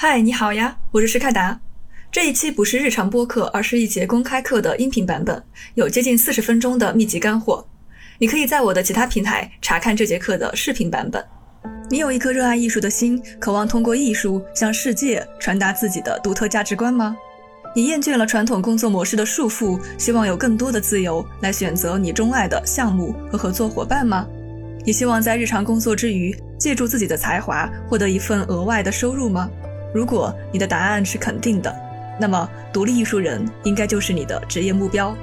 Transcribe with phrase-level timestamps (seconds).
[0.00, 1.58] 嗨，你好呀，我是施开达。
[2.12, 5.42] 这一期不是日常播客，而是一节公开课的音频版本，
[5.74, 7.66] 有接近四十分钟的密集干货。
[8.16, 11.24] 你可以在我的其他平台查看这节课的视频版本。
[11.90, 17.16] 你有一颗热爱艺术的心，渴望通过艺术向世界传达自己的独特价值观吗？
[17.74, 24.24] 你厌倦了传统工作模式的束缚，希望有更多的自由来选择你钟爱的项目和合作伙伴吗？
[24.86, 29.50] 你希望在日常工作之余，借助自己的才华获得一份额外的收入吗？
[29.92, 31.74] 如果你的答案是肯定的，
[32.20, 35.16] 那么独立艺术人应该就是你的职业目标。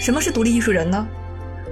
[0.00, 1.06] 什么是独立艺术人呢？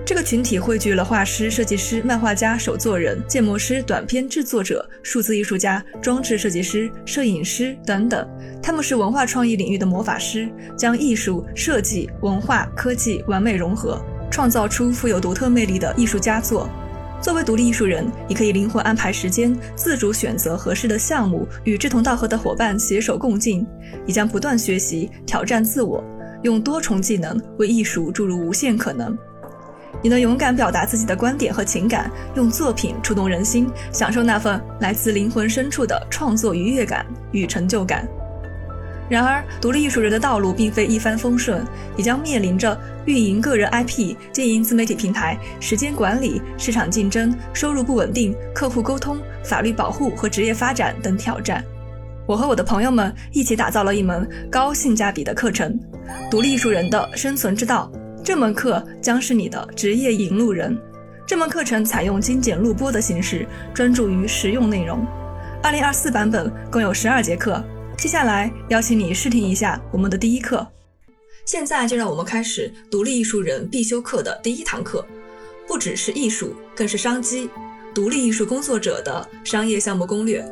[0.04, 8.26] 这个群体汇聚了画师、设计师、漫画家、手作人、建模师、短片制作者、数字艺术家、装置设计师、摄影师等等。
[8.62, 16.70] 他们是文化创意领域的魔法师，将艺术、设计、文化、科技完美融合，创造出富有独特魅力的艺术佳作。
[17.20, 23.66] 作为独立艺术人，你可以灵活安排时间，自主选择合适的项目，与志同道合的伙伴携手共进。
[24.06, 26.02] 你将不断学习、挑战自我，
[26.42, 29.18] 用多重技能为艺术注入无限可能。
[30.00, 38.06] 你能勇敢表达自己的观点和情感，用作品触动人心，享受那份来自灵魂深处的创作愉悦感与成就感。
[39.08, 41.64] 然而，独立艺术人的道路并非一帆风顺，
[41.96, 51.64] 也将面临着运营个人 IP、经营自媒体平台、时间管理、市场竞争、收入不稳定、客户沟通、法律保护和职业发展等挑战。
[52.26, 55.80] 我和我的朋友们一起打造了一门高性价比的课程——
[56.30, 57.90] 独立艺术人的生存之道。
[58.22, 60.78] 这门课将是你的职业引路人。
[61.26, 65.02] 这门课程采用精简录播的形式，专注于实用内容。
[65.62, 67.64] 二零二四版本共有十二节课。
[67.98, 70.64] 接下来邀请你试听一下我们的第一课。
[71.44, 75.04] 现在就让我们开始独立艺术人必修课的第一堂课。
[75.66, 77.50] 不只是艺术，更是商机。
[77.92, 80.44] 独立艺术工作者的商业项目攻略。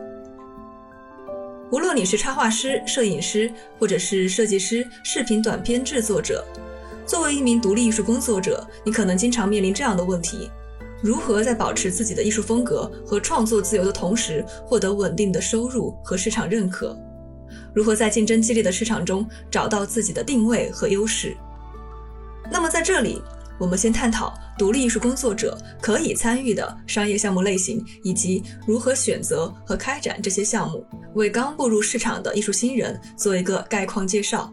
[1.70, 6.44] 无论你是插画师、摄影师，或者是设计师、视频短片制作者，
[7.06, 10.51] 作为一名独立艺术工作者，你可能经常面临这样的问题：
[11.01, 16.98] 如何在保持自己的艺术风格和创作自由的同时，获得稳定的收入和市场认可？
[17.74, 21.36] 如何在竞争激烈的市场中找到自己的定位和优势？
[22.50, 23.22] 那么在这里，
[23.58, 34.52] 我们先探讨独立艺术工作者可以参与的商业项目类型，以及如何选择和开展这些项目，为刚步入市场的艺术新人做一个概况介绍。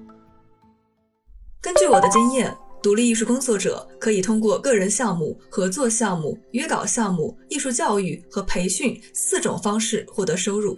[1.61, 10.77] 根据我的经验，独立艺术工作者可以通过个人项目、合作项目、约稿项目、艺术教育和培训四种方式获得收入。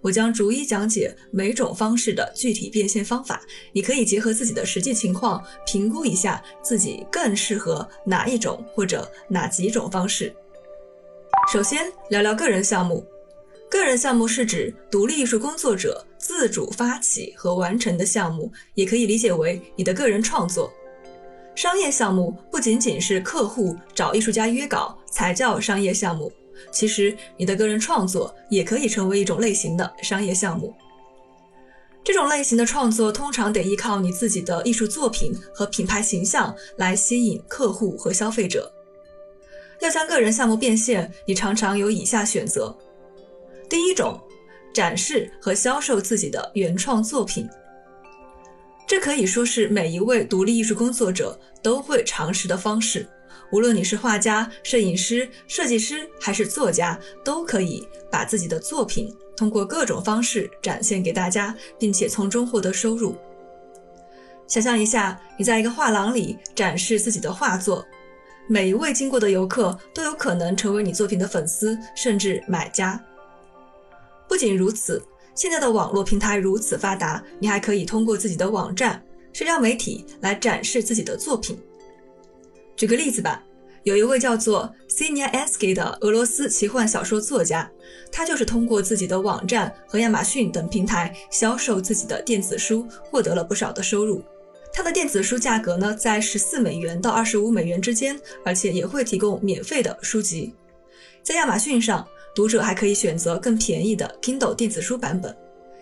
[0.00, 3.42] 我将逐一讲解每种方式的具体变现方法，
[3.72, 10.34] 你可以结合自己的实际情况评估一下自己更适合哪一种或者哪几种方式。
[11.52, 13.04] 首先聊聊个人项目。
[13.68, 20.72] 个人项目是指独立艺术工作者自主发起和完成的项目，也可以理解为你的个人创作。
[21.56, 26.30] 商业项目不仅仅是客户找艺术家约稿才叫商业项目。
[26.70, 30.74] 其实，你的个人创作也可以成为一种类型的商业项目。
[32.04, 38.72] 这种类型的创作通常得依靠你自己的艺术作品和品牌形象来吸引客户和消费者。
[39.80, 42.76] 要将个人项目变现，你常常有以下选择：
[43.68, 44.20] 第一种，
[44.72, 47.48] 展示和销售自己的原创作品。
[48.86, 53.04] 这可以说是每一位独立艺术工作者都会尝试的方式。
[53.52, 63.16] 无论你是画家、摄影师、设计师还是作家，都可以把自己的作品通过各种方式展现给大家，并且从中获得收入。
[64.46, 67.84] 想象一下，你在一个画廊里展示自己的画作，
[68.48, 73.00] 每一位经过的游客都有可能成为你作品的粉丝，甚至买家。
[74.28, 75.00] 不仅如此，
[75.34, 79.00] 现在的网络平台如此发达，你还可以通过自己的网站、
[79.32, 81.56] 社交媒体来展示自己的作品。
[82.76, 83.42] 举个例子吧，
[83.84, 87.70] 有一位叫做 s i n y a s k y 的俄罗斯奇幻小说作家，
[88.12, 94.22] 他就是通过自己的网站和亚马逊等平台销售自己的电子书，获得了不少的收入。
[94.74, 100.52] 他的电子书价格呢在十四美元到二十五美元之间，而且也会提供免费的书籍。
[101.22, 105.34] 在亚马逊上，读者还可以选择更便宜的 Kindle 电子书版本。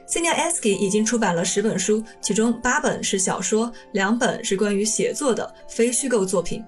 [0.07, 6.63] s i n y a s k y 已经出版了十本书，其中八本是小说，两本是关于写作的非虚构作品。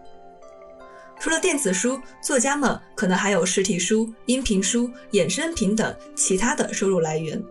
[1.18, 7.42] 除了电子书，作家们可能还有实体书、音频书、衍生品等其他的收入来源。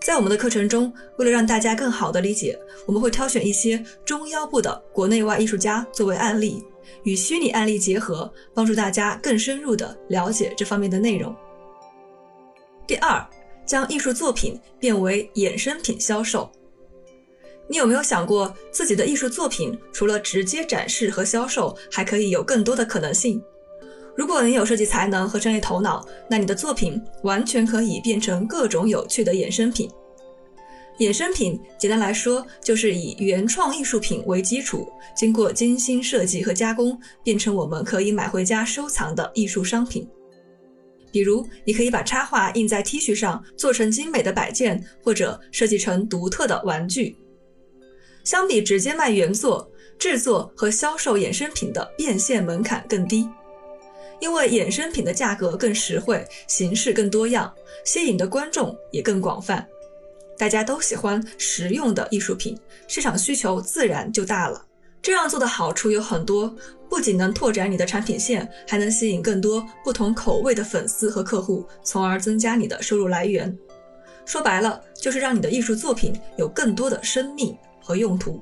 [0.00, 6.62] 在我们的课程中，为了让大家更好的理解，我们会挑选一些中腰部的国内外艺术家作为案例，
[7.02, 11.34] 与虚拟案例结合，帮助大家更深入的了解这方面的内容。
[12.86, 13.26] 第二，
[13.66, 16.50] 将艺术作品变为衍生品销售。
[17.68, 23.42] 你有没有想过，自己的艺术作品除了直接展示和销售，还可以有更多的可能性？
[24.16, 29.88] 如果你有设计才能和商业头脑，那你的作品完全可以变成各种有趣的衍生品。
[30.98, 40.08] 衍生品简单来说，就是以原创艺术品为基础，经过精心设计和加工，变成我们可以买回家收藏的艺术商品。
[41.12, 47.16] 比如，你可以把插画印在 T 恤上，做成精美的摆件，或者设计成独特的玩具。
[48.28, 49.66] 相比直接卖原作，
[49.98, 53.26] 制作和销售衍生品的变现门槛更低，
[54.20, 57.50] 因为衍生品的价格更实惠，形式更多样，
[57.86, 59.66] 吸引的观众也更广泛。
[60.36, 62.54] 大家都喜欢实用的艺术品，
[62.86, 64.62] 市场需求自然就大了。
[65.00, 66.54] 这样做的好处有很多，
[66.86, 73.56] 不仅能拓展你的产品线，还能吸引更多不同口味的粉丝和客户，从而增加你的收入来源。
[74.26, 77.56] 说白了，就是让你的艺术作品有更多的生命。
[77.88, 78.38] 和用途。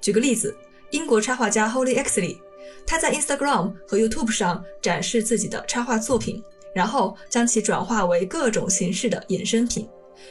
[0.00, 0.56] 举个例子，
[0.90, 2.38] 英国插画家 Holy Exley，
[2.86, 6.42] 他在 Instagram 和 YouTube 上展示自己的插画作品，
[6.74, 9.86] 然后将其转化为各种形式的衍生品，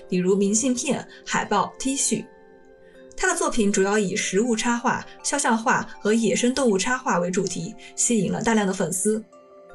[0.09, 2.25] 比如明信片、海报、T 恤。
[3.15, 9.23] 他的作品主要以食物插画、肖像画和野生动物插画为主题，吸引了大量的粉丝。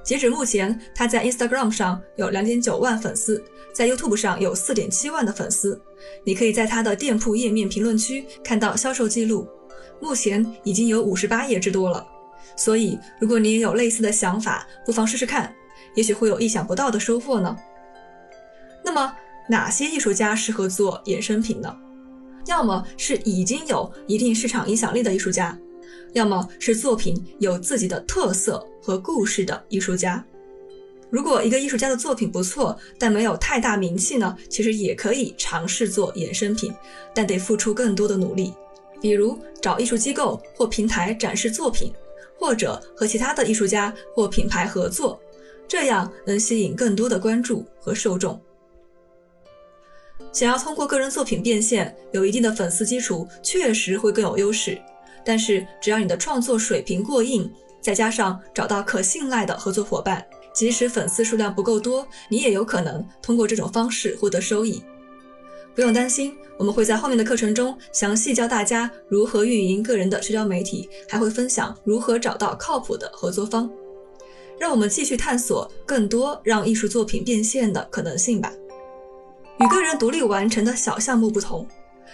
[0.07, 3.43] 截止目前，他在 Instagram 上有2.9万粉丝，
[3.75, 5.83] 在 YouTube 上有4.7万的粉丝。
[6.23, 9.49] 你可以在他的店铺页面评论区看到销售记录，
[10.01, 12.07] 目前已经有58页之多了。
[12.57, 15.53] 所以，如果你也有类似的想法，不妨试试看，
[15.97, 17.57] 也许会有意想不到的收获呢。
[18.85, 19.13] 那么，
[19.51, 21.77] 哪些艺术家适合做衍生品呢？
[22.47, 25.59] 要么是已经有一定市场影响力的艺术家。
[26.17, 30.25] 要么是作品有自己的特色和故事的艺术家。
[31.11, 34.35] 如果一个艺术家的作品不错，但没有太大名气呢？
[34.49, 36.73] 其实也可以尝试做衍生品，
[37.15, 38.55] 但得付出更多的努力。
[38.99, 41.93] 比如找艺术机构或平台展示作品，
[42.39, 45.21] 或者和其他的艺术家或品牌合作，
[45.69, 48.41] 这样能吸引更多的关注和受众。
[50.33, 54.81] 想要通过个人作品变现，有一定的粉丝基础，确实会更有优势。
[55.27, 60.25] 但是，只要你的创作水平过硬，再加上找到可信赖的合作伙伴，
[60.55, 64.81] 即使粉丝数量不够多，你也有可能通过这种方式获得收益。
[65.75, 73.69] 不用担心，我们会在后面的课程中详细教大家如何运营个人的社交媒体，还会分享如何找到靠谱的合作方。
[74.59, 78.51] 让我们继续探索更多让艺术作品变现的可能性吧。
[79.59, 81.67] 与个人独立完成的小项目不同。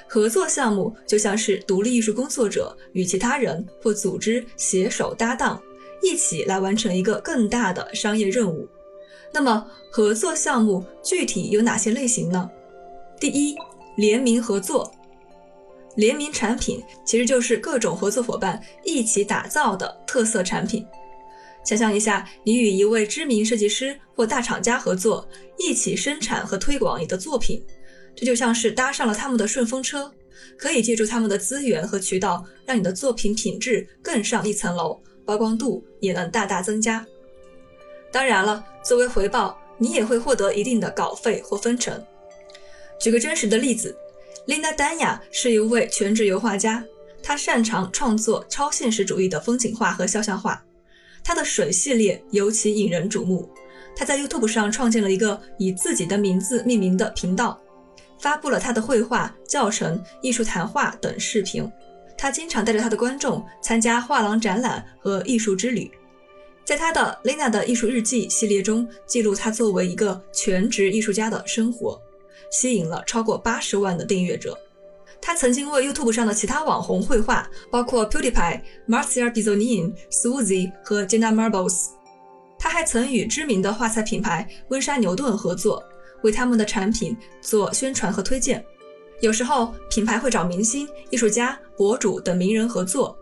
[0.08, 5.60] 合作项目就像是独立艺术工作者与其他人或组织携手搭档，
[6.02, 8.68] 一起来完成一个更大的商业任务。
[9.32, 12.50] 那么，合作项目具体有哪些类型呢？
[13.18, 13.56] 第一，
[13.96, 14.92] 联名合作。
[15.96, 20.86] 联名产品其实就是各种合作伙伴一起打造的特色产品。
[21.64, 25.26] 想象一下，你与一位知名设计师或大厂家合作，
[25.58, 27.62] 一起生产和推广你的作品。
[28.14, 30.12] 这就像是搭上了他们的顺风车，
[30.56, 37.04] 可以借助他们的资源和渠道，让你的作品品质更上一层楼，曝光度也能大大增加。
[38.10, 42.04] 当然了，作为回报，你也会获得一定的稿费或分成。
[43.00, 43.96] 举个真实的例子
[44.46, 46.84] ，Linda 丹雅是一位全职油画家，
[47.22, 50.62] 她擅长创作超现实主义的风景画和肖像画，
[51.24, 53.48] 她的水系列尤其引人瞩目。
[53.96, 57.58] 她在 YouTube 上创建了一个以自己的名字命名的频道。
[58.22, 61.70] 发布了他的绘画、教程、艺术谈话等视频。
[62.16, 65.90] 他经常带着他的观众参加画廊展览和艺术之旅。
[66.64, 72.00] 在他的 Lina 的艺术日记系列中，记录他作为一个全职艺术家的生活，
[72.52, 74.56] 吸引了超过八十万的订阅者。
[75.20, 81.86] 他曾经为 YouTube 上的其他网红绘画，包括 PewDiePie、Marcia Bizonin、Suzy 和 Jenna Marbles。
[82.56, 85.82] 他还曾与知名的画材品牌温莎牛顿合作。
[86.22, 88.64] 为他们的产品做宣传和推荐，
[89.20, 93.16] 有时候品牌会找明星、艺术家、博主等名人合作。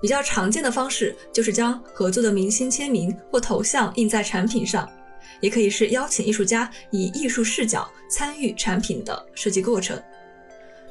[0.00, 4.86] 比较常见的方式就是将合作的明星签名或头像印在产品上，
[5.40, 10.00] 也可以是邀请艺术家以艺术视角参与产品的设计过程。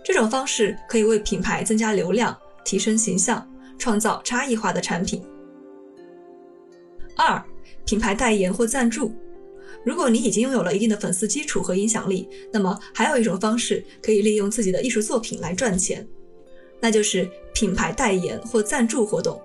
[0.03, 5.23] 这种方式可以为品牌增加流量、提升形象、创造差异化的产品。
[7.15, 7.41] 二、
[7.85, 9.13] 品牌代言或赞助。
[9.85, 16.07] 如果你已经拥有了一定的粉丝基础和影响力，那么还有一种方式可以利用自己的艺术作品来赚钱，
[16.79, 19.41] 那就是品牌代言或赞助活动。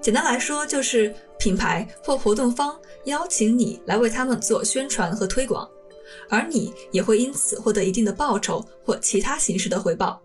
[0.00, 5.68] 简单来说，就是品牌或活动方邀请你来为他们做宣传和推广，
[6.28, 10.20] 而你也会因此获得一定的报酬或其他形式的回报。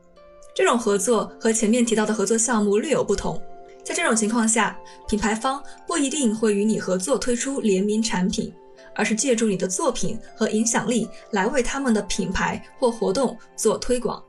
[0.55, 3.39] 这种合作和前面提到的合作项目略有不同。
[3.83, 8.51] 在这种情况下，品牌方不一定会与你合作推出联名产品，
[8.97, 14.21] 而是借助你的作品和影响力来为他们的品牌或活动做推广。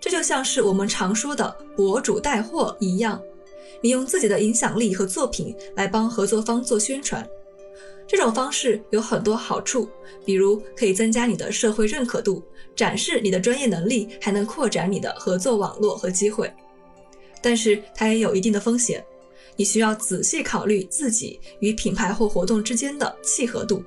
[0.00, 3.20] 这就像是我们常说的“博主带货”一样，
[3.82, 7.26] 你用自己的影响力和作品来帮合作方做宣传。
[8.06, 9.88] 这种方式有很多好处，
[10.24, 12.42] 比如可以增加你的社会认可度，
[12.74, 16.52] 展示你的专业能力，还能扩展你的合作网络和机会。
[17.42, 19.04] 但是它也有一定的风险，
[19.60, 23.84] 你需要仔细考虑自己与品牌或活动之间的契合度，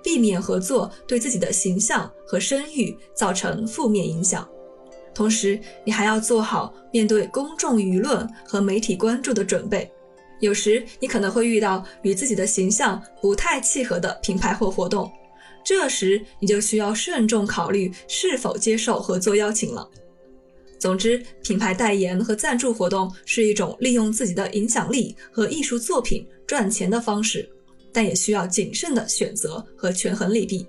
[0.00, 4.48] 避免合作对自己的形象和声誉造成负面影响。
[5.12, 9.90] 同时，你还要做好面对公众舆论和媒体关注的准备。
[10.38, 15.10] 有时你可能会遇到与自己的形象不太契合的品牌或活动，
[15.64, 19.90] 这时你就需要慎重考虑是否接受合作邀请了。
[20.78, 27.48] 总之，品牌代言和赞助活动是一种利用自己的影响力和艺术作品赚钱的方式，
[27.92, 30.66] 但也需要谨慎的选择和权衡利弊。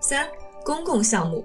[0.00, 0.26] 三、
[0.64, 1.44] 公共项目。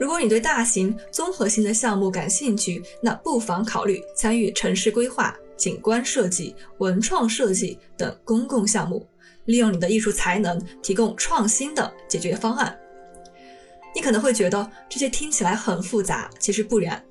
[0.00, 9.06] 如果你对大型综合性的项目感兴趣，那不妨考虑参与城市规划、景观设计、文创设计等公共项目，
[9.44, 12.76] 利用你的艺术才能提供创新的解决方案。
[13.94, 17.02] 你可能会觉得这些听起来很复杂，其实不然。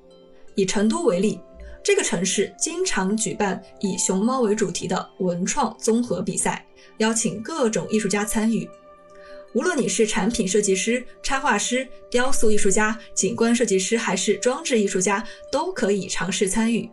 [0.54, 1.40] 以成都为例，
[1.82, 6.64] 这个城市经常举办以熊猫为主题的文创综合比赛，
[6.98, 8.68] 邀请各种艺术家参与。
[9.52, 16.90] 无论你是产品设计师、插画师、雕塑艺术家、景观设计师，还是装置艺术家，都可以尝试参与。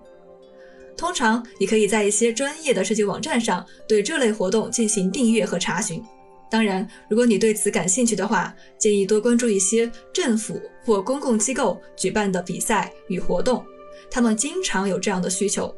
[0.96, 6.04] 通常，你可以在一些专业的设计网站上对这类活动进行订阅和查询。
[6.52, 13.66] 当然，如果你对此感兴趣的话，建议多关注一些政府或公共机构举办的比赛与活动，
[14.12, 15.74] 他们经常有这样的需求。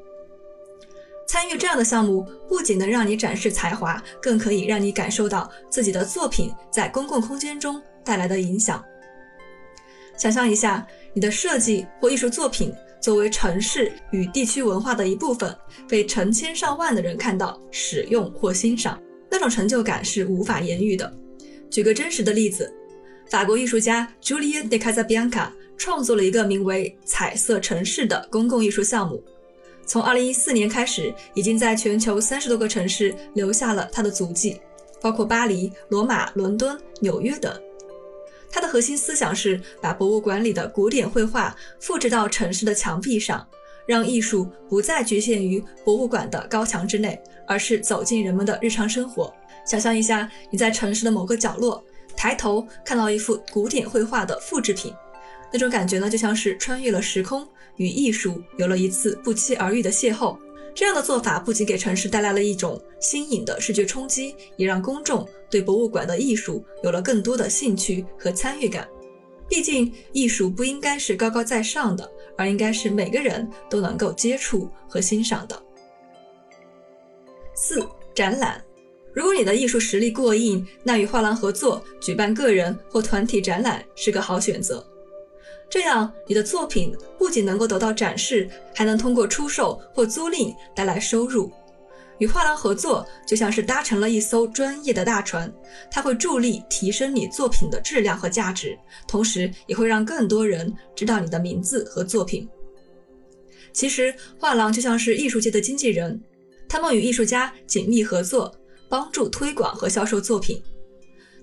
[1.27, 8.83] 参与这样的项目，不仅能让你展示才华，更可以让你感受到自己的作品在公共空间中带来的影响。
[10.17, 15.55] 想象一下，你的设计或艺术作品作为城市与地区文化的一部分，
[15.87, 18.99] 被成千上万的人看到、使用或欣赏，
[19.33, 21.11] 那种成就感是无法言喻的。
[21.71, 22.71] 举个真实的例子，
[23.31, 29.23] 法国艺术家 Julien de Casabianca 创作了一个名为“彩色城市”的公共艺术项目。
[29.87, 34.61] 从2014年开始，已经在全球三十多个城市留下了他的足迹，
[35.01, 37.59] 包括巴黎、罗马、伦敦、纽约等。
[38.51, 43.43] 他的核心思想是把博物馆里的古典绘画复制到城市的墙壁上，
[43.87, 49.33] 让艺术不再局限于博物馆的高墙之内，而是走进人们的日常生活。
[49.65, 51.83] 想象一下，你在城市的某个角落，
[52.15, 54.93] 抬头看到一幅古典绘画的复制品。
[55.51, 57.47] 那种感觉呢，就像是穿越了时空，
[57.77, 60.37] 与艺术有了一次不期而遇的邂逅。
[60.75, 68.87] 这样的做法不仅给城市带来了一种新颖的视觉冲击，也让公众对博物馆的艺术有了更多的兴趣和参与感。
[69.47, 75.63] 毕竟，艺术不应该是高高在上的，而应该是每个人都能够接触和欣赏的。
[77.55, 78.63] 四、展览。
[79.13, 84.85] 如果你的艺术实力过硬，那与画廊合作举办个人或团体展览是个好选择。
[85.69, 91.51] 这样，你的作品不仅能够得到展示，还能通过出售或租赁带来收入。
[92.19, 95.51] 与画廊合作就像是搭乘了一艘专业的大船，
[95.91, 102.47] 它会助力提升你作品的质量和价值，同时也会让更多人知道你的名字和作品。
[103.73, 106.21] 其实，画廊就像是艺术界的经纪人，
[106.73, 108.51] 他们与艺术家紧密合作，
[108.89, 110.59] 帮助推广和销售作品。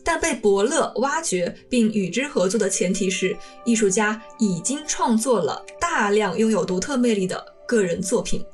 [0.02, 8.44] 但被伯乐挖掘并与之合作的前提是，艺术家已经创作了大量拥有独特魅力的个人作品。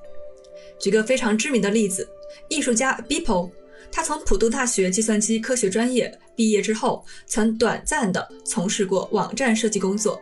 [0.79, 2.07] 举个非常知名的例子，
[2.51, 3.51] 艺术家 Beeple，
[3.91, 10.21] 他从普渡大学计算机科学专业毕业之后，曾短暂的从事过网站设计工作。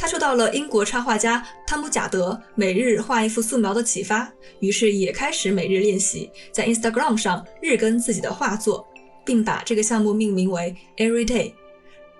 [0.00, 8.86] 他受到了英国插画家汤姆贾德每日画一幅素描的启发，于是也开始每日练习，在 Instagram 上日更自己的画作。
[9.22, 11.52] 并把这个项目命名为 Everyday，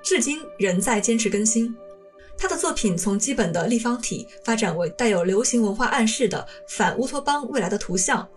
[0.03, 1.75] 至今仍在坚持更新。
[2.37, 8.29] 他的作品从基本的立方体发展为带有流行文化暗示的反乌托邦未来的图像。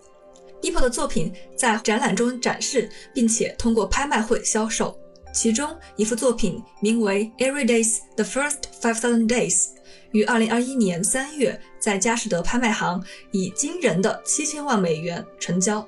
[0.62, 4.98] e p o 的作品在展览中展示，并且通过拍卖会销售。
[5.34, 9.70] 其中一幅作品名为 Everyday's The First Five Thousand Days，
[10.12, 15.86] 于2021年3月在佳士得拍卖行以惊人的七千万美元成交。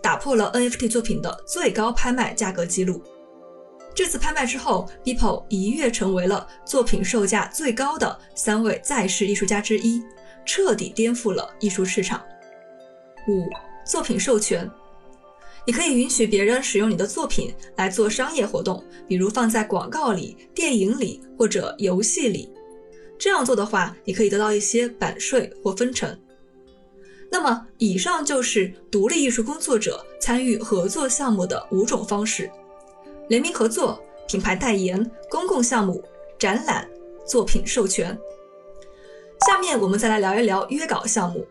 [0.00, 3.02] 打破了 NFT 作品的最高拍卖价格记录。
[3.92, 10.02] 这次拍卖之后，Beeple 一跃成为了作品售价最高的三位在世艺术家之一，
[10.44, 12.22] 彻底颠覆了艺术市场。
[13.26, 13.48] 五、
[13.84, 14.70] 作品授权，
[15.66, 22.48] 你可以允许别人使用你的作品来做商业活动，比如放在广告里、电影里或者游戏里。
[23.18, 26.16] 这样做的话，你可以得到一些版税或分成。
[27.28, 32.48] 那么，以上就是独立艺术工作者参与合作项目的五种方式：
[33.28, 36.00] 联名合作、品牌代言、公共项目、
[36.38, 36.88] 展览、
[37.26, 38.16] 作品授权。
[39.46, 41.44] 下面我们再来聊一聊约稿项目。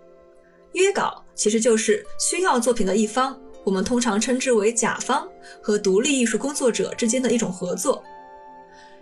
[0.72, 5.28] 约稿其实就是需要作品的一方，我们通常称之为甲方，
[5.62, 8.02] 和独立艺术工作者之间的一种合作。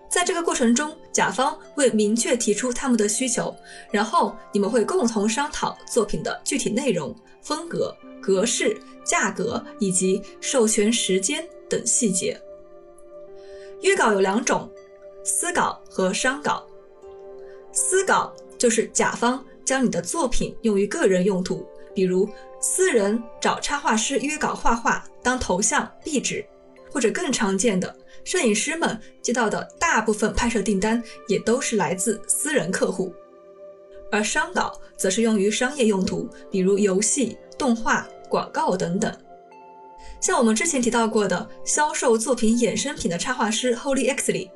[0.09, 3.53] 在这个过程中，甲方会明确提出他们的需求，
[3.91, 12.39] 然后你们会共同商讨作品的具体内容、风格、格式、价格以及授权时间等细节。
[13.81, 14.69] 约稿有两种：
[15.23, 16.65] 私稿和商稿。
[17.71, 21.65] 私稿就是甲方将你的作品用于个人用途，
[21.95, 22.29] 比如
[22.63, 26.43] 私人找插画师约稿画画当头像、壁纸，
[26.89, 27.93] 或者更常见的。
[28.23, 33.13] 摄影师们接到的大部分拍摄订单也都是来自私人客户，
[34.09, 39.13] 而商稿则是用于商业用途，比如游戏、动画、广告等等。
[40.21, 44.49] 像我们之前提到过的销售作品衍生品的插画师 Holy Xley，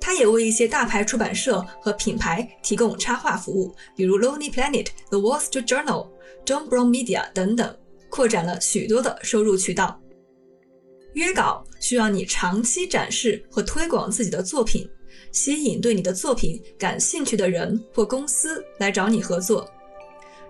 [0.00, 6.08] 他也为一些大牌出版社和品牌提供插画服务，比如 Lonely Planet、The Wall Street Journal、
[6.44, 7.76] John Brown Media 等等，
[8.08, 10.00] 扩展了许多的收入渠道。
[11.14, 14.88] 约稿需要你长期展示和推广自己的作品，
[15.30, 19.68] 吸引对你的作品感兴趣的人或公司来找你合作。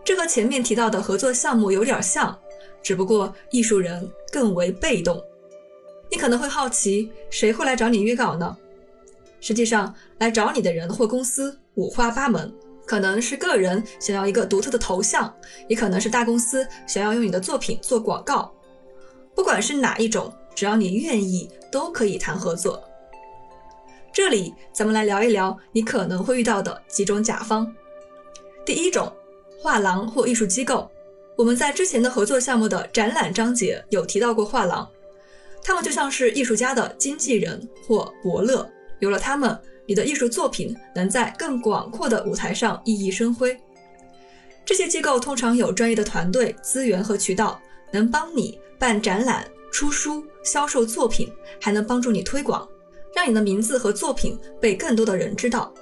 [0.05, 2.37] 这和前面提到的合作项目有点像，
[2.83, 5.23] 只不过艺术人更为被动。
[6.11, 8.57] 你可能会好奇，谁会来找你约稿呢？
[9.41, 12.53] 实际上，来找你的人或公司五花八门，
[12.87, 15.35] 可能是个人想要一个独特的头像，
[15.69, 18.53] 也可能是大公司想要用你的作品做广告。
[19.35, 20.33] 不管是哪一种。
[20.55, 22.85] 只要你愿意，都可以谈合作。
[24.13, 27.75] 这里咱们来聊一聊你可能会遇到的几种甲方。
[28.63, 29.11] 第一种，
[29.59, 30.91] 画廊或艺术机构。
[31.39, 34.87] 我们在之前的合作项目的展览章节有提到过画廊，
[35.65, 38.71] 他们就像是艺术家的经纪人或伯乐。
[38.99, 43.59] 有了他们，你的艺术作品能在更广阔的舞台上熠熠生辉。
[44.65, 49.47] 这些机构通常有专业的团队、资源和渠道，能帮你办展览。
[49.73, 52.69] 出书、销售作品，还能帮助你推广，
[53.17, 55.73] 让你的名字和作品被更多的人知道。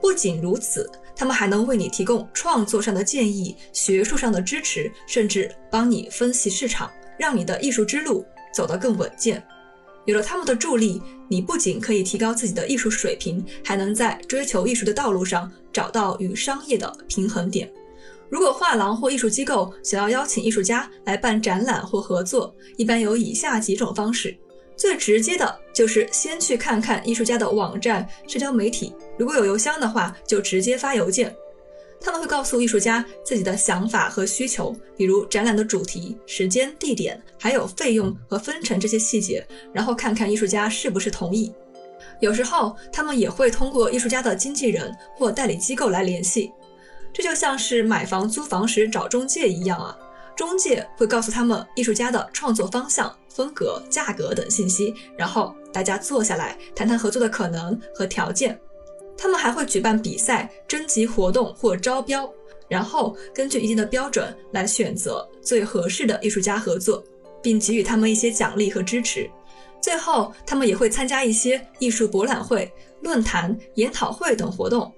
[0.00, 9.46] 不仅如此，他们还能为你提供创作上的建议、学术上的支持，甚至帮你分析市场，让你的艺术之路走得更稳健。
[10.06, 17.70] 有了他们的助力，你不仅可以提高自己的艺术水平，还能在追求艺术的道路上找到与商业的平衡点。
[18.28, 24.36] 如果画廊或艺术机构想要邀请艺术家来办展览或合作，一般有以下几种方式。
[24.76, 31.34] 最直接的就是先去看看艺术家的网站、社交媒体，如果有邮箱的话，就直接发邮件。
[32.00, 41.52] 他们会告诉艺术家自己的想法和需求，比如展览的主题、时间、地点，还有费用和分成这些细节，然后看看艺术家是不是同意。
[42.20, 46.52] 有时候，他们也会通过艺术家的经纪人或代理机构来联系。
[47.12, 49.98] 这就像是买房租房时找中介一样啊，
[50.36, 58.58] 中介会告诉他们艺术家的创作方向、风格、价格等信息，然后大家坐下来谈谈合作的可能和条件。
[59.16, 62.28] 他们还会举办比赛、征集活动或招标，
[62.68, 67.02] 然后根据一定的标准来选择最合适的艺术家合作，
[67.42, 69.28] 并给予他们一些奖励和支持。
[69.80, 72.70] 最后，他们也会参加一些艺术博览会、
[73.02, 74.92] 论坛、研讨会等活动，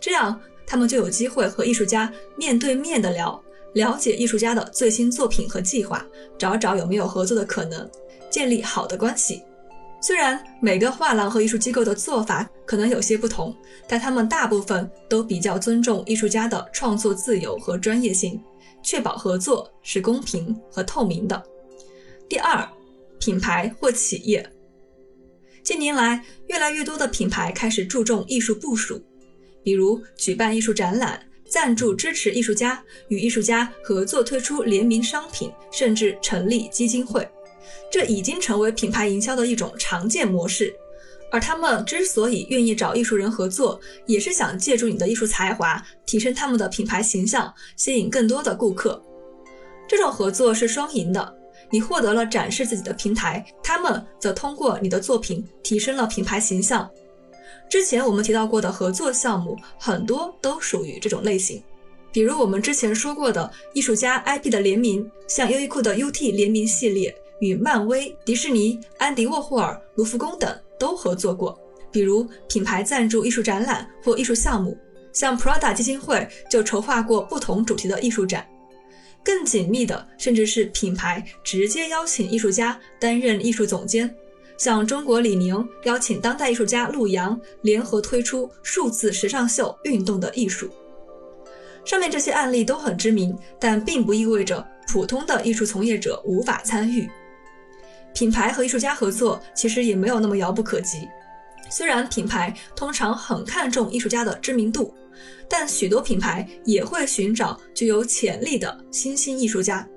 [0.00, 0.40] 这样。
[0.64, 3.38] 他们就有机会和艺术家面对面的聊，
[3.74, 6.06] 了解艺术家的最新作品和计划，
[6.38, 7.86] 找找有没有合作的可能，
[8.30, 9.42] 建立好的关系。
[10.02, 18.42] 虽然每个画廊和艺术机构的做法可能有些不同，但他们大部分都比较尊重艺术家的创作自由和专业性，
[18.82, 21.40] 确保合作是公平和透明的。
[22.28, 22.68] 第二，
[23.20, 24.44] 品牌或企业。
[25.62, 29.00] 近年来，越来越多的品牌开始注重艺术部署。
[29.62, 37.24] 比如举办艺术展览、赞助支持艺术家、与艺术家合作推出联名商品，甚至成立基金会，
[37.92, 40.74] 这已经成为品牌营销的一种常见模式。
[41.30, 49.02] 而他们之所以愿意找艺术人合作，也是想借助你的艺术才华，提升他们的品牌形象，吸引更多的顾客。
[49.86, 51.34] 这种合作是双赢的，
[51.70, 56.90] 你获得了展示自己的平台，他们则通过你的作品提升了品牌形象。
[57.70, 61.62] 之前我们提到过的合作项目，很多都属于这种类型。
[62.12, 71.58] 比如我们之前说过的艺术家 IP 的联名，像优衣库的 UT 联名系列，与漫威、迪士尼、安迪沃霍尔、卢浮宫等都合作过。
[71.90, 74.78] 比如品牌赞助艺术展览或艺术项目，
[75.12, 78.46] 像 Prada 基金会就筹划过不同主题的艺术展。
[79.24, 84.08] 更紧密的，甚至是品牌直接邀请艺术家担任艺术总监。
[84.56, 90.68] 像中国李宁邀请当代艺术家陆阳联合推出数字时尚秀《运动的艺术》。
[91.84, 97.10] 上面这些案例都很知名，但并不意味着普通的艺术从业者无法参与。
[98.14, 101.08] 品牌和艺术家合作其实也没有那么遥不可及。
[101.70, 104.94] 虽然品牌通常很看重艺术家的知名度，
[105.48, 109.88] 但许多品牌也会寻找具有潜力的新兴艺术家，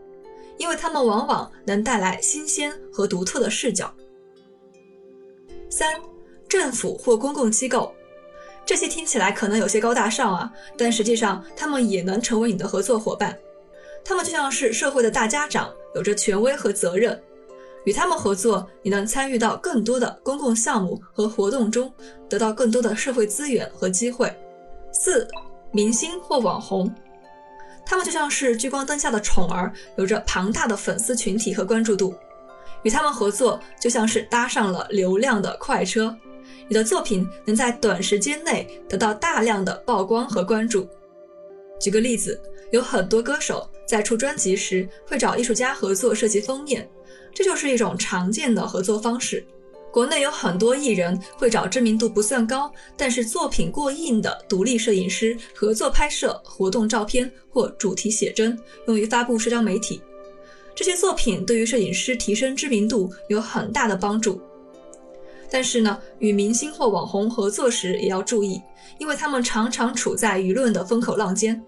[0.57, 3.93] 因为他们往往能带来新鲜和独特的视角。
[5.69, 5.99] 三，
[6.47, 7.93] 政府或公共机构，
[8.65, 13.37] 这些听起来可能有些高大上啊，但实际上他们也能成为你的合作伙伴。
[14.05, 17.21] 他们就像是社会的大家长，有着权威和责任。
[17.85, 21.91] 与他们合作，你能参与到更多的公共项目和活动中，
[22.27, 24.35] 得到更多的社会资源和机会。
[24.91, 25.27] 四，
[25.71, 26.93] 明星或网红，
[27.85, 32.13] 他们就像是聚光灯下的宠儿，有着庞大的粉丝群体和关注度。
[32.81, 36.15] 与他们合作就像是搭上了流量的快车，
[36.67, 40.87] 你的作品能在短时间内得到大量的曝光和关注。
[41.79, 42.39] 举个例子，
[42.71, 46.87] 有很多歌手在出专辑时会找艺术家合作设计封面，
[47.33, 49.45] 这就是一种常见的合作方式。
[49.91, 60.01] 国内有很多艺人会找知名度不算高，但是作品过硬的独立摄影师合作拍摄活动照片或主题写真，用于发布社交媒体。
[60.75, 64.41] 这些作品对于摄影师提升知名度有很大的帮助，
[65.49, 68.61] 但是呢，与明星或网红合作时也要注意，
[68.99, 71.63] 因为他们常常处在舆论的风口浪尖，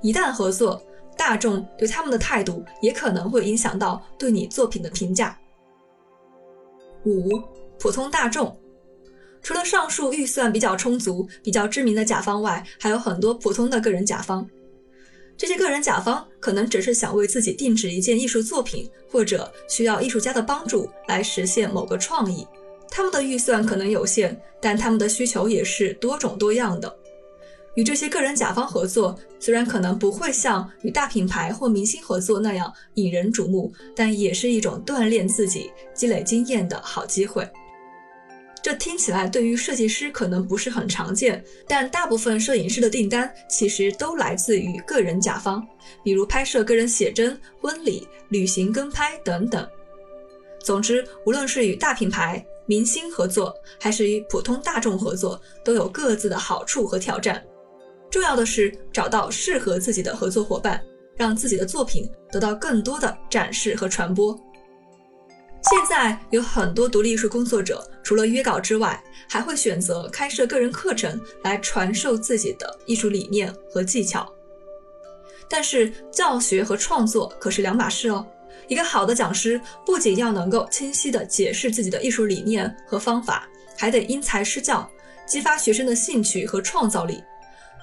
[0.00, 0.82] 一旦合作，
[1.16, 5.38] 大众对他们的态度也可能会影响到对你作品的评价。
[7.04, 7.30] 五、
[7.78, 8.56] 普通大众，
[9.42, 14.46] 除了上述预算比较充足、比较知名的甲方外，还有很多普通的个人甲方。
[15.36, 22.46] 这些个人甲方可能只是想为自己定制一件艺术作品，或者需要艺术家的帮助来实现某个创意。
[22.90, 26.98] 他们的预算可能有限，但他们的需求也是多种多样的。
[27.76, 37.48] 与这些个人甲方合作，虽然可能不会像与大品牌或明星合作那样引人瞩目，但也是一种锻炼自己、积累经验的好机会。
[38.62, 45.64] 这听起来对于设计师可能不是很常见，但大部分摄影师的订单其实都来自于个人甲方，
[46.02, 49.64] 比如拍摄个人写真、婚礼、旅行跟拍等等。
[50.64, 57.40] 总之，无论是与大品牌、明星合作，还是与普通大众合作，都有各自的好处和挑战。
[58.16, 60.82] 重要的是找到适合自己的合作伙伴，
[61.18, 64.34] 让自己的作品得到更多的展示和传播。
[65.64, 68.98] 现在有很多独立艺术工作者，除了约稿之外，
[69.28, 74.26] 还会选择开设个人课程来传授自己的艺术理念和技巧。
[75.46, 78.26] 但是，教学和创作可是两码事哦。
[78.66, 84.90] 一个好的讲师不仅要能够清晰地解释自己的艺术理念和方法，还得因材施教，
[85.28, 87.22] 激发学生的兴趣和创造力。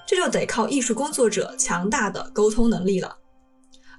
[0.06, 3.16] 这就得靠艺术工作者强大的沟通能力了。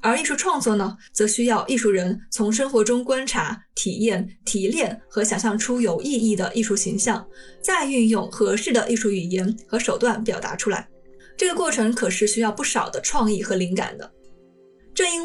[0.02, 7.26] 而艺术创作呢，则需要艺术人从生活中观察、体验、提炼和想象出有意义的艺术形象，
[7.60, 10.88] 再运用合适的艺术语言和手段表达出来。
[11.36, 14.12] 这个过程可是需要不少的创意和灵感的。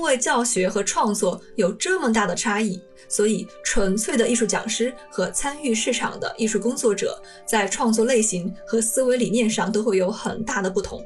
[0.01, 11.05] 因为教学和创作有这么大的差异，所以纯粹的艺术讲师和参与市场的艺术工作者在创作类型和思维理念上都会有很大的不同。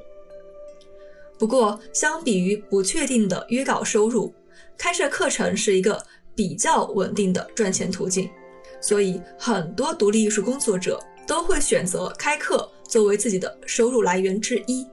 [1.37, 4.33] 不过，相比于不确定的约稿收入，
[4.79, 6.01] 开设课程是一个
[6.33, 8.31] 比较稳定的赚钱途径，
[8.81, 14.87] 所以很多独立艺术工作者都会选择开课作为自己的收入来源之一。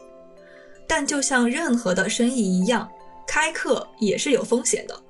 [0.87, 2.89] 但就像任何的生意一样，
[3.33, 5.03] 开课也是有风险的，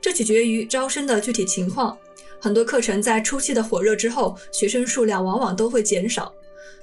[0.00, 1.98] 这取决于招生的具体情况。
[2.40, 6.32] 很多课程在初期的火热之后，学生数量往往都会减少。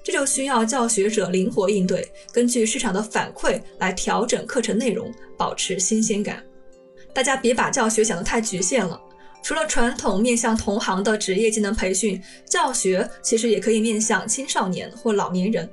[0.03, 6.43] 这就需要教学者灵活应对，根据市场的反馈来调整课程内容，保持新鲜感。
[7.13, 8.99] 大家别把教学想得太局限了。
[9.41, 15.69] 除了传统面向同行的职业技能培训，教学其实也可以面向青少年或老年人。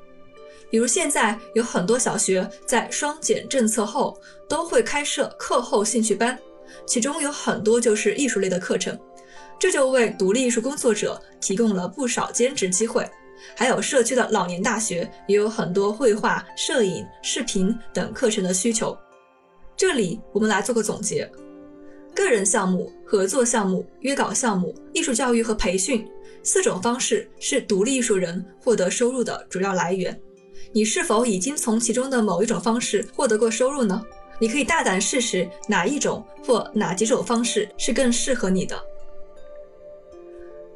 [0.71, 6.39] 比如现在有很多小学在双减政策后，都会开设课后兴趣班，
[6.87, 8.99] 其中有很多就是艺术类的课程，
[9.59, 13.09] 这就为独立艺术工作者提供了不少兼职机会。
[13.57, 18.97] 还有社区的老年大学也有很多绘画、摄影、视频等课程的需求。
[19.77, 21.31] 这里我们来做个总结：
[22.15, 26.05] 个人项目、合作项目、约稿项目、艺术教育和培训
[26.43, 30.21] 四种方式是独立艺术人获得收入的主要来源。
[30.73, 34.03] 你是否已经从其中的某一种方式获得过收入呢？
[34.41, 38.81] 你可以大胆试试哪一种或哪几种方式是更适合你的。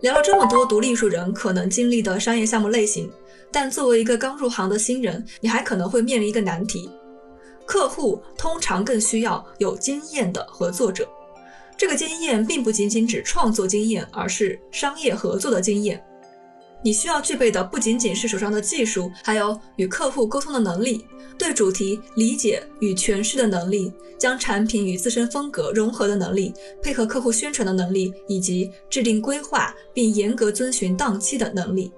[0.00, 3.08] 聊了这么多独立艺术人可能经历的商业项目类型，
[3.52, 6.90] 但作为一个刚入行的新人，你还可能会面临一个难题：
[7.64, 11.08] 客户通常更需要有经验的合作者。
[11.76, 16.04] 这个经验并不仅仅指创作经验，而是商业合作的经验。
[16.82, 21.06] 你需要具备的不仅仅是手上的技术，还有与客户沟通的能力，
[21.38, 31.92] 对主题理解与诠释的能力，将产品与自身风格融合的能力，配合客户宣传的能力，以及制定规划并严格遵循档期的能力。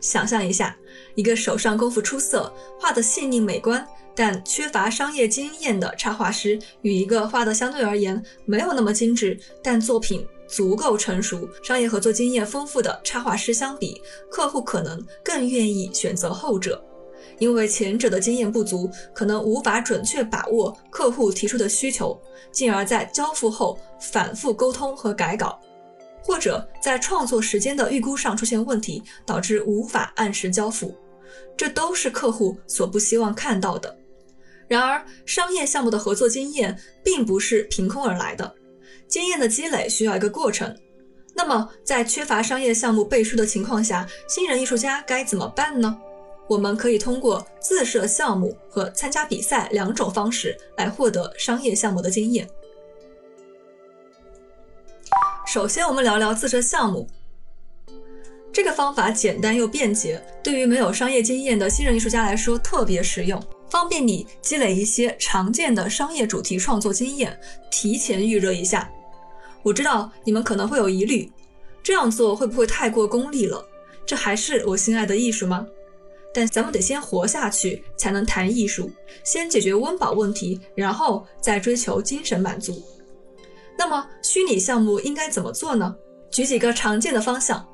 [0.00, 0.76] 想象一下，
[1.14, 10.26] 一个手上功夫出色、画的细腻美观，但缺乏商业经验的插画师，与一个画的相对而言没有那么精致，但作品。
[10.46, 16.82] 足够成熟、商业合作经验丰富的插画师相比，客户可能更愿意选择后者，
[17.38, 22.20] 因为前者的经验不足，可能无法准确把握客户提出的需求，
[22.52, 25.58] 进而，在交付后反复沟通和改稿，
[26.22, 30.94] 或者在创作时间的预估上出现问题，导致无法按时交付，
[31.56, 33.96] 这都是客户所不希望看到的。
[34.68, 38.54] 然而，商业项目的合作经验并不是凭空而来的。
[39.14, 40.76] 经验的积累需要一个过程，
[41.36, 45.96] 那么在缺乏商业项目背书的情况下，新人艺术家该怎么办呢？
[46.48, 52.44] 我们可以通过自设项目和参加比赛两种方式来获得商业项目的经验。
[55.46, 57.08] 首先，我们聊聊自设项目。
[58.52, 63.40] 这个方法简单又便捷，对于没有商业经验的新人艺术家来说特别实用。
[63.70, 67.38] 方便你积累一些常见的商业主题创作经验，
[67.70, 68.90] 提前预热一下。
[69.64, 71.28] 我知道你们可能会有疑虑，
[71.82, 73.66] 这样做会不会太过功利了？
[74.06, 75.66] 这还是我心爱的艺术吗？
[76.34, 78.90] 但咱们得先活下去，才能谈艺术。
[79.24, 82.82] 先解决温饱问题，然后再追求精神满足。
[83.78, 85.96] 那么，虚拟项目应该怎么做呢？
[86.30, 87.66] 举几个常见的方向。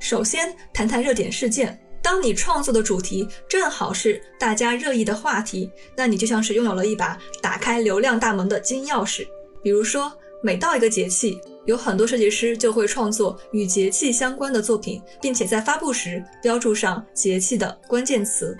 [0.00, 1.78] 首先，谈谈热点事件。
[2.02, 9.24] 当你创作的主题正好是大家热议的话题，那你就像是拥有了一把打开流量大门的金钥匙。
[9.62, 18.56] 比如说，每到一个节气，有很多设计师就会创作与节气相关的作品，并且在发布时标注上节气的关键词。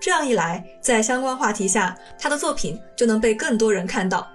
[0.00, 4.26] 这样一来，在相关话题下，他的作品就能被更多人看到。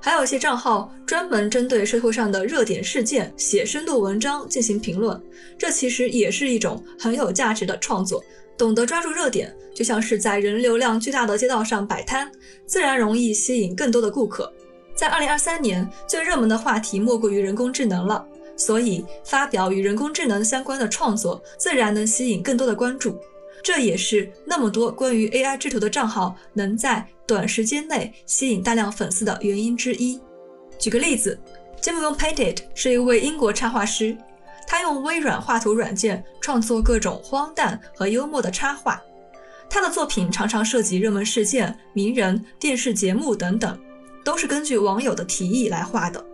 [0.00, 5.20] 还有一些账号专门针对社会上的热点事件写深度文章进行评论，
[5.56, 8.20] 这其实也是一种很有价值的创作。
[8.56, 12.28] 懂得抓住热点，就像是在人流量巨大的街道上摆摊，
[12.66, 14.52] 自然容易吸引更多的顾客。
[14.98, 23.16] 在2023年，最热门的话题莫过于人工智能了，所以发表与人工智能相关的创作，自然能吸引更多的关注。
[23.62, 30.20] 这也是那么多关于 AI 制图的账号能在短时间内吸引大量粉丝的原因之一。
[30.80, 31.38] 举个例子
[31.80, 34.16] j i m Painted 是一位英国插画师，
[34.66, 39.00] 他用微软画图软件创作各种荒诞和幽默的插画。
[39.70, 43.78] 他的作品常常涉及热门事件、名人、电视节目等等，
[44.24, 46.24] 都是根据网友的提议来画的。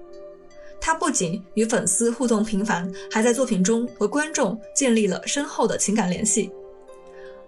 [0.80, 6.50] 他不仅与粉丝互动频繁，还在作品中和观众建立了深厚的情感联系。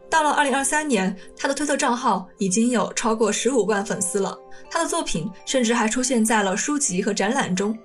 [0.09, 4.39] 到了二零二三年，他的推特账号已经有超过十五万粉丝了。
[4.71, 7.77] 他的作品甚至还出现在了书籍和展览中。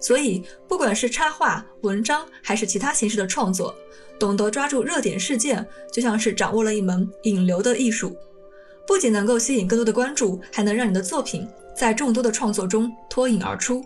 [0.00, 3.74] 所以，不管是插画、文章还是其他形式的创作，
[4.18, 8.14] 懂得抓住热点事件，就像是掌握了一门引流的艺术。
[8.84, 13.84] 不仅能够吸引更多的关注，还能让你的作品在众多的创作中脱颖而出。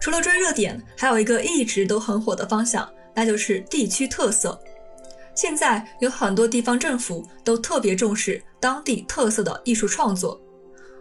[0.00, 4.58] 除了追热点，还有一个一直都很火的方向，那就是地区特色。
[5.34, 10.40] 现在有很多地方政府都特别重视当地特色的艺术创作。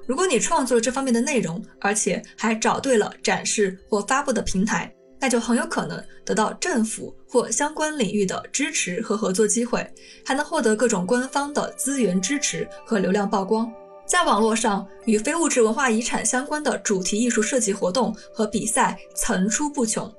[0.05, 9.85] 如果你创作了这方面的内容，而且还找对了展示或发布的平台，那就很有可能得到政府或相关领域的支持和合作机会，
[10.25, 13.71] 还能获得各种官方的资源支持和流量曝光。
[14.09, 20.11] 在网络上，与非物质文化遗产相关的主题艺术设计活动和比赛层出不穷。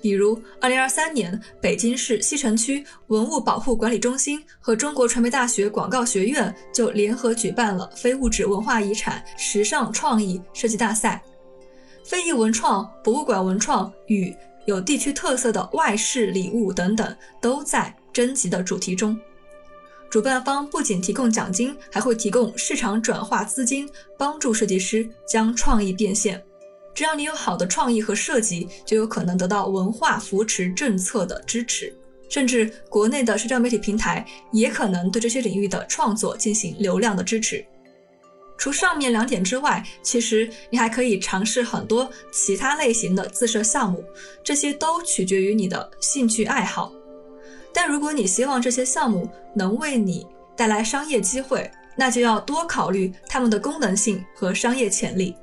[0.00, 11.20] 比如，二零二三年，北京市西城区文物保护管理中心和中国传媒大学广告学院就联合举办了非物质文化遗产时尚创意设计大赛。
[12.04, 14.32] 非遗文创、博物馆文创与
[14.66, 19.18] 有地区特色的外事礼物等等，都在征集的主题中。
[20.12, 26.44] 主办方不仅提供奖金，还会提供市场转化资金，帮助设计师将创意变现。
[26.92, 31.90] 只要你有好的创意和设计，就有可能得到文化扶持政策的支持，
[32.28, 34.22] 甚至国内的社交媒体平台
[34.52, 37.64] 也可能对这些领域的创作进行流量的支持。
[38.58, 44.04] 除上面两点之外，其实你还可以尝试很多其他类型的自设项目，
[44.44, 46.92] 这些都取决于你的兴趣爱好。
[47.72, 55.34] 但如果你希望这些项目能为你带来商业机会，那就要多考虑它们的功能性和商业潜力。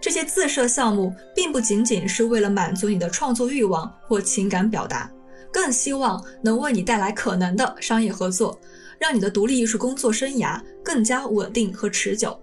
[0.00, 5.10] 这些自设项目并不仅仅是为了满足你的创作欲望或情感表达，
[5.52, 8.58] 更希望能为你带来可能的商业合作，
[8.98, 12.38] 让你的独立艺术工作生涯更加稳定和持久。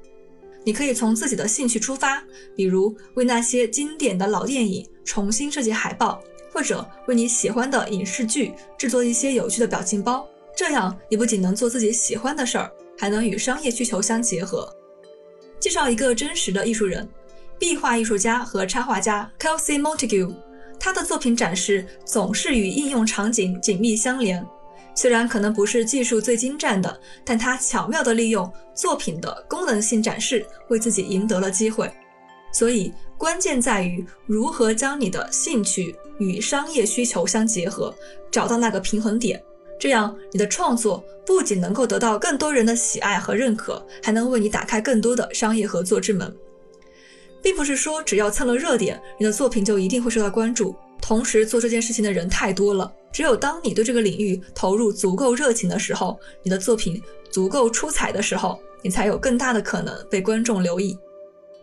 [0.65, 2.21] 你可以从自己的兴趣出发，
[2.55, 6.21] 比如为那些经典的老电影重新设计海报，
[6.55, 10.25] 或者为你喜欢的影视剧制作一些有趣的表情包。
[10.55, 14.73] 这样，你不仅能做自己喜欢的事儿，还能与商业需求相结合。
[15.59, 17.05] 介绍一个真实的艺术人。
[17.59, 20.33] 壁画艺术家和插画家 Kelsey Montague，
[20.79, 24.45] 他的作品展示总是与应用场景紧密相连。
[24.93, 31.91] 虽然可能不是技术最精湛的，但他巧妙地利用作品的功能性展示，为自己赢得了机会。
[32.55, 37.93] 所以，关键在于如何将你的兴趣与商业需求相结合，
[38.31, 39.43] 找到那个平衡点。
[39.77, 46.33] 这样，你的创作不仅能够得到更多人的喜爱和认可，还能为你打开更多的商业合作之门。
[47.43, 50.73] 并不是说只要蹭了热点，你的作品就一定会受到关注。
[51.01, 60.97] 同时做这件事情的人太多了，只有当你对这个领域投入足够热情的时候，你的作品足够出彩的时候，你才有更大的可能被观众留意。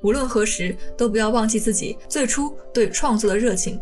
[0.03, 3.79] 无论何时，都不要忘记自己最初对创作的热情。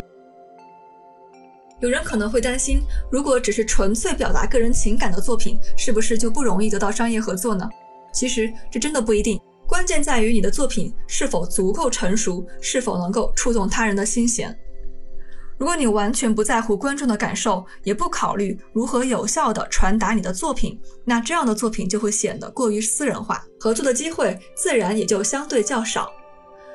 [1.80, 2.80] 有人可能会担心，
[3.10, 7.66] 如果只是纯粹表达个人情感的作品，是不是就不容易得到商业合作呢？
[8.12, 9.40] 其实这真的不一定。
[9.66, 14.54] 关键在于你的作品是否足够成熟，是否能够触动他人的心弦。
[15.60, 26.10] 如果你完全不在乎观众的感受，也不考虑如何有效地传达你的作品，那这样的作品就会显得过于私人化，合作的机会自然也就相对较少。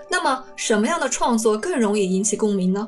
[0.07, 2.87] 那么，什么样的创作更容易引起共鸣呢？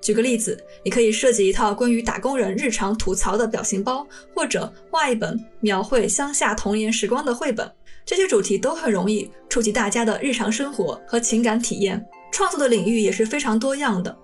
[0.00, 7.70] 举个例子，你可以设计一套关于打工人日常吐槽的表情包，或者画一本描绘乡下童年时光的绘本。
[8.04, 12.04] 这些主题都很容易触及大家的日常生活和情感体验。
[12.32, 14.14] 创作的领域也是非常多样的，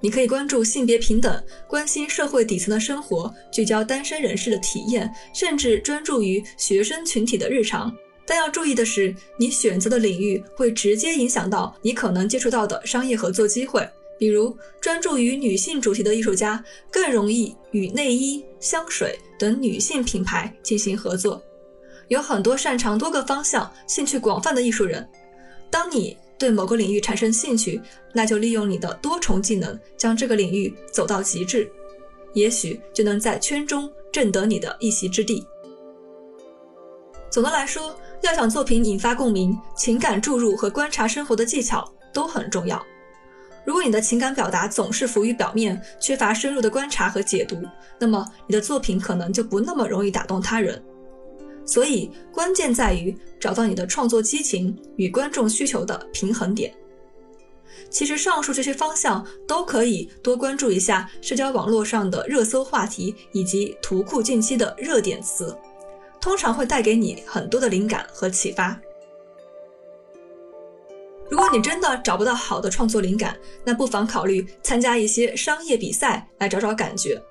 [0.00, 7.94] 你可以关注性别平等，关心社会底层的生活，聚焦单身人士的体验，甚至专注于学生群体的日常。
[8.26, 13.86] 但要注意的是，你选择的领域会直接影响到你可能接触到的商业合作机会。
[14.18, 21.42] 比如，专注于女性主题的艺术家更容易与内衣、香水等女性品牌进行合作。
[22.08, 25.08] 有很多擅长多个方向、兴趣广泛的艺术人。
[25.70, 27.78] 当你对某个领域产生兴趣，
[28.14, 31.70] 那就利用你的多重技能，将这个领域走到极致，
[32.32, 35.46] 也许就能在圈中挣得你的一席之地。
[37.30, 42.82] 总的来说，要想作品引发共鸣，情感注入和观察生活的技巧都很重要。
[43.66, 47.62] 如果你的情感表达总是浮于表面，缺乏深入的观察和解读，
[47.98, 50.82] 那么你的作品可能就不那么容易打动他人。
[51.70, 56.74] 所以，关键在于找到你的创作激情与观众需求的平衡点。
[57.88, 65.56] 其实，上述这些方向都可以多关注一下社交网络上的热搜话题以及图库近期的热点词，
[66.20, 68.76] 通常会带给你很多的灵感和启发。
[71.28, 77.22] 如果你真的找不到好的创作灵感，那不妨考虑参加一些商业比赛来找找感觉。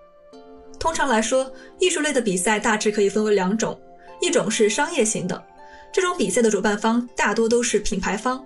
[0.79, 3.77] 通常来说，艺术类的比赛大致可以分为两种。
[4.21, 5.43] 一种是商业型的，
[5.91, 8.39] 这种比赛的主办方大多都是品牌方；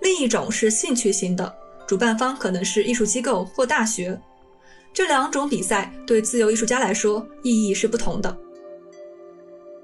[0.00, 1.54] 另一种是兴趣型的，
[1.86, 4.18] 主办方可能是艺术机构或大学。
[4.92, 8.34] 这两种比赛对自由艺术家来说意义是不同的。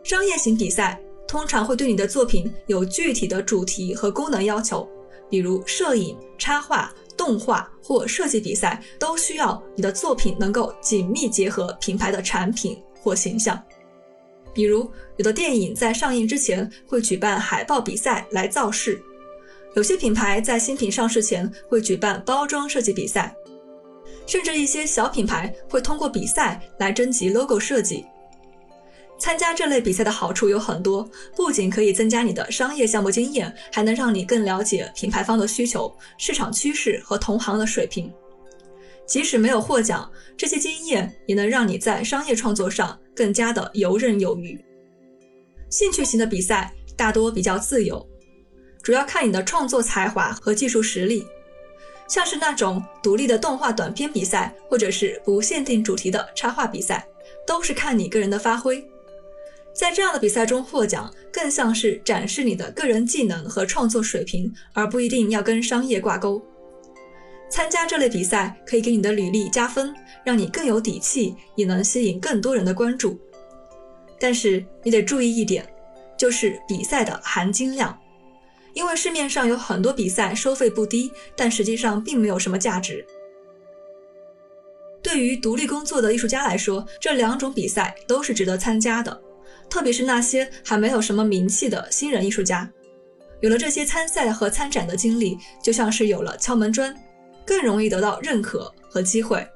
[0.02, 0.98] 商业型比赛
[1.28, 4.88] 通常会对你的作品有具体的主题和功能要求，
[5.30, 13.62] 比如摄影、插画、动画或设计比赛，都需要你的作品能够紧密结合品牌的产品或形象。
[14.54, 18.94] 比如，有的电影在上映之前会举办海报比赛来造势；
[19.74, 23.34] 有些品牌在新品上市前会举办包装设计比赛，
[24.26, 28.04] 甚至一些小品牌会通过比赛来征集 logo 设计。
[29.18, 38.12] 参加这类比赛的好处有很多，不仅可以增加你的商业项目经验，还能让你更了解品牌方的需求、市场趋势和同行的水平。
[39.06, 44.58] 即使没有获奖，这些经验也能让你在商业创作上更加的游刃有余。
[45.68, 48.06] 兴趣型的比赛大多比较自由，
[48.82, 51.26] 主要看你的创作才华和技术实力。
[52.08, 57.06] 像是那种独立的动画短片比赛，或者是不限定主题的插画比赛，
[57.46, 58.84] 都是看你个人的发挥。
[59.74, 66.42] 在这样的比赛中获奖，更像是展示你的个人技能和创作水平，而不一定要跟商业挂钩。
[67.52, 69.94] 参加这类比赛可以给你的履历加分，
[70.24, 73.20] 让你更有底气，也能吸引更多人的关注。
[74.18, 75.70] 但是你得注意一点，
[76.16, 77.96] 就是比赛的含金量，
[78.72, 83.04] 因为市面上有很多比赛收费不低，但实际上并没有什么价值。
[85.02, 89.20] 对于独立工作的艺术家来说，这两种比赛都是值得参加的。
[89.68, 92.66] 特别是那些还没有什么名气的新人艺术家，
[93.40, 96.94] 有了这些参赛和参展的经历，就像是有了敲门砖，
[97.46, 99.46] 更容易得到认可和机会。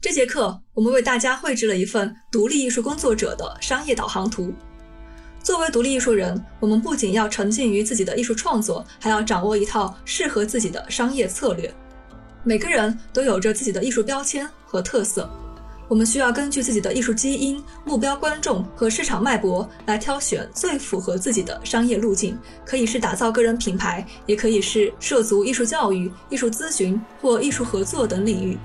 [0.00, 4.52] 这节课我们为大家绘制了一份独立艺术工作者的商业导航图。
[5.42, 11.72] 作为独立艺术人，我们不仅要沉浸于自己的艺术创作，还要掌握一套适合自己的商业策略。
[12.44, 15.28] 每个人都有着自己的艺术标签和特色。
[15.92, 22.34] 我们需要根据自己的艺术基因、目标观众和市场脉搏来挑选最符合自己的商业路径，
[22.64, 28.56] 可以是打造个人品牌，也可以是涉足艺术教育、艺术咨询或艺术合作等领域。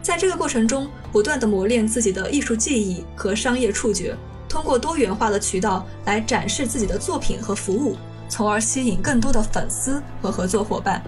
[0.00, 4.16] 在这个过程中，不断地磨练自己的艺术技艺和商业触觉，
[4.48, 7.98] 通过多元化的渠道来展示自己的作品和服务，
[8.30, 11.02] 从而吸引更多的粉丝和合作伙伴，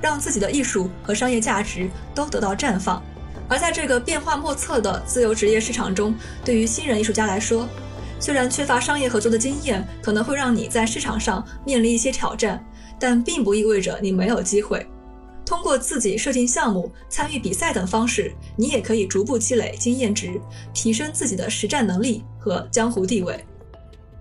[0.00, 3.02] 让自己的艺术和商业价值都得到绽放。
[3.48, 7.68] 而在这个变化莫测的自由职业市场中，对于新人艺术家来说，
[8.18, 12.64] 虽然缺乏商业合作的经验，可能会让你在市场上面临一些挑战，
[12.98, 14.86] 但并不意味着你没有机会。
[15.44, 20.40] 通过自己设定项目、参与比赛等方式，你也可以逐步积累经验值，
[20.74, 23.44] 提升自己的实战能力和江湖地位。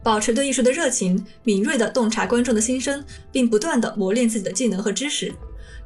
[0.03, 5.33] 保持对艺术的热情，敏锐地洞察观众的心声，并不断地磨练自己的技能和知识，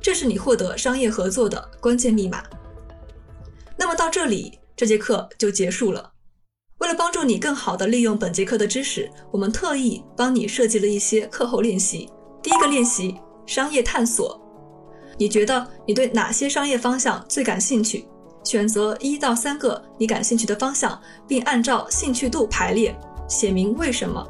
[0.01, 2.43] 这是你获得商业合作的关键密码。
[3.79, 6.11] 那么到这里，这节课就结束了。
[6.79, 12.09] 为了帮助你更好地利用本节课的知识，我们特意帮你设计了一些课后练习。
[12.43, 13.15] 第一个练习：
[13.45, 14.37] 商业探索。
[15.17, 18.05] 你觉得你对哪些商业方向最感兴趣？
[18.43, 22.93] 选择一到三个你感兴趣的方向，并按照兴趣度排列，
[23.29, 24.27] 写明为什么。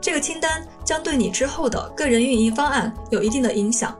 [0.00, 3.96] 这个清单将对你之后的个人运营方案有一定的影响。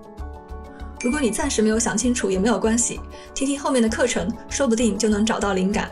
[1.01, 3.01] 如果你暂时没有想清楚，也没有关系，
[3.35, 5.91] 听听后面的课程，说不定就能找到灵感。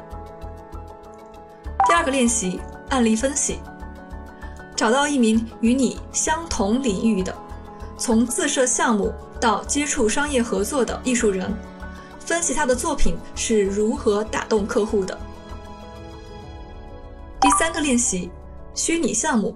[1.86, 3.58] 第二个练习：案例分析。
[4.74, 7.32] 找到一名与你相同领域的，
[7.96, 11.54] 从自设项目到接触商业合作的艺术人，
[12.18, 15.16] 分析他的作品是如何打动客户的。
[17.40, 18.30] 第三个练习：
[18.74, 19.54] 虚拟项目。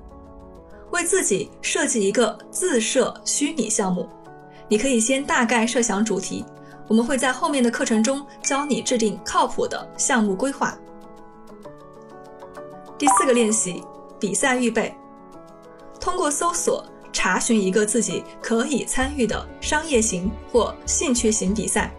[0.91, 4.09] 为自己设计一个自设虚拟项目。
[4.69, 6.45] 你可以先大概设想主题，
[6.87, 10.79] 我们会在后面的课程中教你制定靠谱的项目规划。
[12.99, 13.83] 第四个练习：
[14.19, 14.95] 比赛预备。
[16.01, 21.93] 通过搜索查询一个自己可以参与的商业型或兴趣型比赛。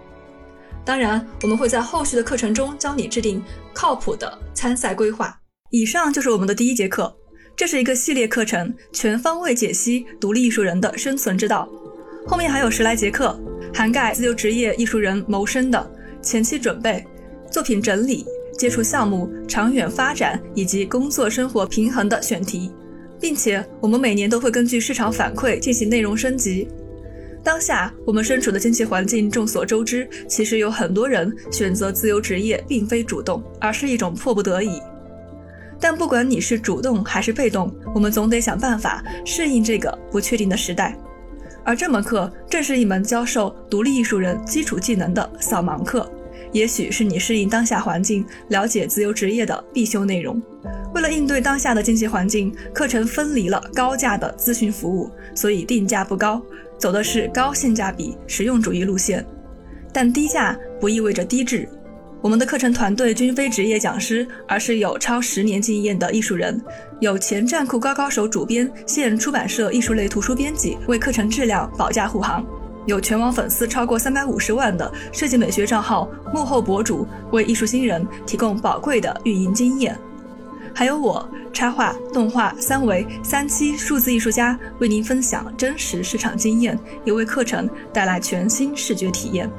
[0.86, 3.44] 当然，我们会在后续的课程中教你制定
[3.74, 5.38] 靠谱的参赛规划。
[5.72, 7.16] 以上就是我们的第一节课，
[7.56, 11.70] 这是一个系列课程，全方位解析独立艺术人的生存之道。
[12.30, 13.36] 后面还有十来节课，
[13.74, 17.04] 涵盖自由职业艺术人谋生的前期准备、
[17.50, 18.24] 作品整理、
[18.56, 22.72] 接触项目、长远发展以及工作生活平衡的选题，
[23.20, 26.68] 并且我们每年都会根据市场反馈进行内容升级。
[27.44, 34.80] 当下我们身处的经济环境众所周知，其实有很多人选择自由职业并非主动，而是一种迫不得已。
[35.80, 40.96] 但不管你是主动还是被动，我们总得想办法适应这个不确定的时代。
[41.64, 46.10] 而这门课正是一门教授独立艺术人基础技能的扫盲课，
[46.52, 50.42] 也许是你适应当下环境、了解自由职业的必修内容。
[50.94, 56.42] 为了应对当下的经济环境，课程分离了高价的咨询服务，所以定价不高，
[56.78, 59.24] 走的是高性价比、实用主义路线。
[59.94, 61.68] 但低价不意味着低质。
[62.22, 66.62] 我们的课程团队均非职业讲师，而是有超十年经验的艺术人，
[67.00, 72.46] 有前站酷高高手主编、现出版社艺术类图书编辑为课程质量保驾护航。
[72.86, 79.98] 有全网粉丝超过三百五十万的设计美学账号幕后博主，为艺术新人提供宝贵的运营经验。
[80.74, 89.50] 还有我插画、动画、三维、三期数字艺术家为您分享真实市场经验，也为课程带来全新视觉体验。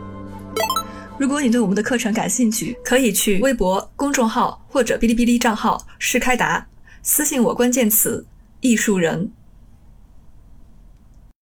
[1.21, 6.67] 如果你对我们的课程感兴趣，可以去微博公众号或者哔哩哔哩账号“是开达”，
[7.05, 8.25] 私信我关键词
[8.63, 9.31] “艺术人”。